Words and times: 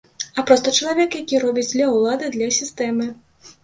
А 0.39 0.45
проста 0.51 0.73
чалавек, 0.77 1.19
які 1.25 1.43
робіць 1.45 1.69
для 1.77 1.93
ўлады, 1.95 2.35
для 2.41 2.53
сістэмы. 2.61 3.13